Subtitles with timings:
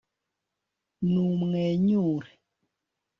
[1.11, 2.29] numwenyure